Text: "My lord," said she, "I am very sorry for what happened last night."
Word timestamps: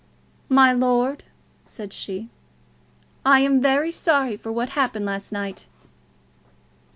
"My 0.49 0.73
lord," 0.73 1.25
said 1.67 1.93
she, 1.93 2.29
"I 3.23 3.41
am 3.41 3.61
very 3.61 3.91
sorry 3.91 4.35
for 4.35 4.51
what 4.51 4.69
happened 4.69 5.05
last 5.05 5.31
night." 5.31 5.67